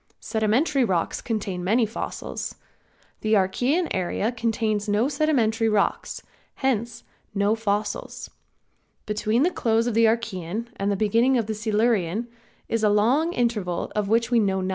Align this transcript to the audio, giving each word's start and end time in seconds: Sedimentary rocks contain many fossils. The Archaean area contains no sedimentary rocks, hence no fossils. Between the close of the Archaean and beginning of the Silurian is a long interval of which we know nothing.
Sedimentary 0.19 0.83
rocks 0.83 1.21
contain 1.21 1.63
many 1.63 1.85
fossils. 1.85 2.55
The 3.19 3.35
Archaean 3.35 3.87
area 3.91 4.31
contains 4.31 4.89
no 4.89 5.07
sedimentary 5.07 5.69
rocks, 5.69 6.23
hence 6.55 7.03
no 7.35 7.53
fossils. 7.53 8.27
Between 9.05 9.43
the 9.43 9.51
close 9.51 9.85
of 9.85 9.93
the 9.93 10.05
Archaean 10.07 10.69
and 10.77 10.97
beginning 10.97 11.37
of 11.37 11.45
the 11.45 11.53
Silurian 11.53 12.27
is 12.67 12.83
a 12.83 12.89
long 12.89 13.31
interval 13.33 13.91
of 13.95 14.09
which 14.09 14.31
we 14.31 14.39
know 14.39 14.59
nothing. 14.61 14.69